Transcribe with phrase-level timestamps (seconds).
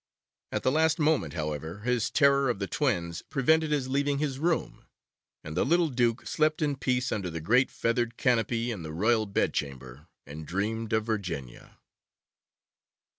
[0.51, 4.83] At the last moment, however, his terror of the twins prevented his leaving his room,
[5.43, 9.27] and the little Duke slept in peace under the great feathered canopy in the Royal
[9.27, 11.77] Bedchamber, and dreamed of Virginia.